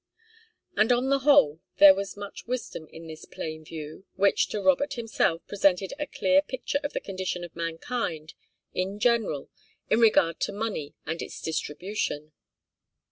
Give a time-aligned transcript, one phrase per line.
[0.75, 4.93] And on the whole, there was much wisdom in this plain view, which to Robert
[4.95, 8.33] himself presented a clear picture of the condition of mankind
[8.73, 9.51] in general
[9.91, 12.31] in regard to money and its distribution.